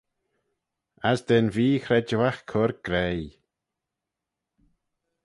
[1.09, 3.31] As da'n vee-chredjueagh cur graih!